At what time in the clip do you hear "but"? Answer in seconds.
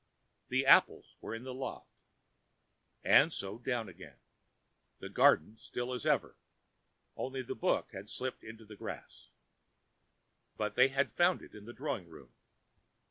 10.57-10.73